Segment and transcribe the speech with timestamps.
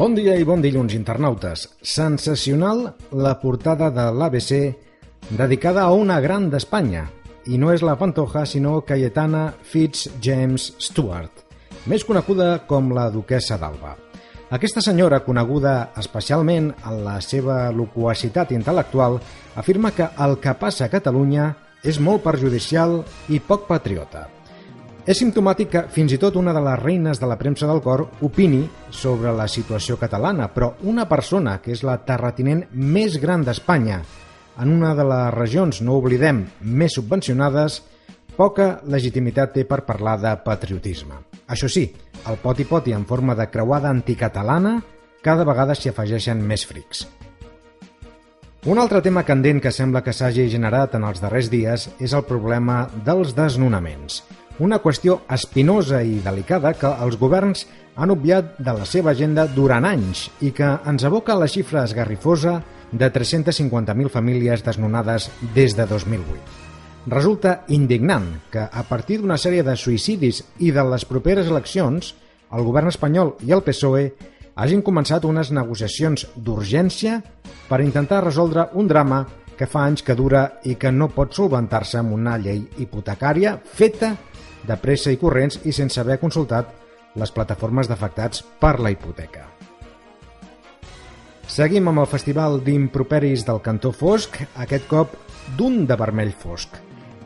[0.00, 1.66] Bon dia i bon dilluns, internautes.
[1.84, 4.54] Sensacional la portada de l'ABC
[5.36, 7.02] dedicada a una gran d'Espanya.
[7.52, 11.44] I no és la Pantoja, sinó Cayetana Fitz-James Stuart,
[11.84, 13.92] més coneguda com la duquesa d'Alba.
[14.48, 19.20] Aquesta senyora, coneguda especialment en la seva loquacitat intel·lectual,
[19.60, 21.50] afirma que el que passa a Catalunya
[21.84, 24.26] és molt perjudicial i poc patriota.
[25.08, 28.04] És simptomàtic que fins i tot una de les reines de la premsa del cor
[28.26, 28.60] opini
[28.90, 34.02] sobre la situació catalana, però una persona que és la terratinent més gran d'Espanya,
[34.60, 37.80] en una de les regions, no oblidem, més subvencionades,
[38.36, 41.16] poca legitimitat té per parlar de patriotisme.
[41.48, 41.88] Això sí,
[42.28, 44.78] el poti-poti en forma de creuada anticatalana
[45.24, 47.06] cada vegada s'hi afegeixen més frics.
[48.66, 52.26] Un altre tema candent que sembla que s'hagi generat en els darrers dies és el
[52.28, 54.20] problema dels desnonaments
[54.60, 57.64] una qüestió espinosa i delicada que els governs
[57.96, 62.58] han obviat de la seva agenda durant anys i que ens aboca la xifra esgarrifosa
[62.92, 66.36] de 350.000 famílies desnonades des de 2008.
[67.08, 72.12] Resulta indignant que, a partir d'una sèrie de suïcidis i de les properes eleccions,
[72.52, 74.10] el govern espanyol i el PSOE
[74.60, 77.22] hagin començat unes negociacions d'urgència
[77.70, 79.22] per intentar resoldre un drama
[79.56, 84.14] que fa anys que dura i que no pot solventar-se amb una llei hipotecària feta
[84.66, 86.74] de pressa i corrents i sense haver consultat
[87.20, 89.46] les plataformes d'afectats per la hipoteca.
[91.50, 95.16] Seguim amb el Festival d'Improperis del Cantó Fosc, aquest cop
[95.58, 96.76] d'un de vermell fosc.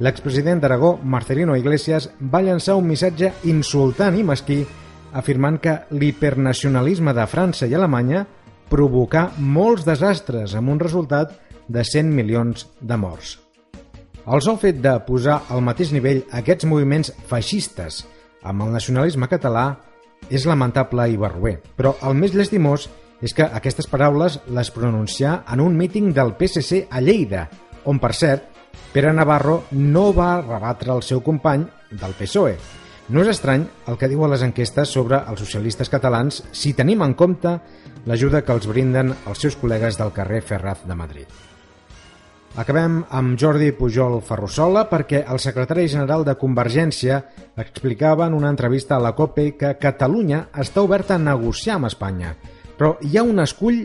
[0.01, 4.63] L'expresident d'Aragó, Marcelino Iglesias, va llançar un missatge insultant i mesquí
[5.15, 8.25] afirmant que l'hipernacionalisme de França i Alemanya
[8.75, 11.37] provocà molts desastres amb un resultat
[11.71, 13.37] de 100 milions de morts.
[14.25, 18.03] El sol fet de posar al mateix nivell aquests moviments feixistes
[18.43, 19.67] amb el nacionalisme català
[20.33, 22.89] és lamentable i barroer, però el més llestimós
[23.25, 27.47] és que aquestes paraules les pronuncià en un míting del PSC a Lleida,
[27.85, 28.51] on, per cert,
[28.95, 32.57] Pere Navarro no va rebatre el seu company del PSOE.
[33.13, 37.13] No és estrany el que diuen les enquestes sobre els socialistes catalans si tenim en
[37.15, 37.59] compte
[38.07, 41.29] l'ajuda que els brinden els seus col·legues del carrer Ferraz de Madrid.
[42.55, 47.17] Acabem amb Jordi Pujol Ferrusola perquè el secretari general de Convergència
[47.59, 52.37] explicava en una entrevista a la COPE que Catalunya està oberta a negociar amb Espanya,
[52.79, 53.83] però hi ha un escull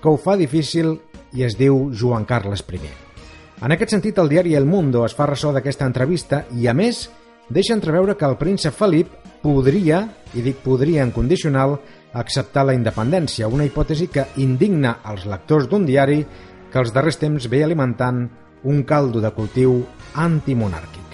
[0.00, 0.98] que ho fa difícil
[1.32, 2.90] i es diu Joan Carles I.
[3.60, 7.08] En aquest sentit, el diari El Mundo es fa ressò d'aquesta entrevista i, a més,
[7.48, 11.78] deixa entreveure que el príncep Felip podria, i dic podria en condicional,
[12.12, 16.24] acceptar la independència, una hipòtesi que indigna els lectors d'un diari
[16.70, 18.26] que els darrers temps ve alimentant
[18.64, 19.80] un caldo de cultiu
[20.14, 21.09] antimonàrquic.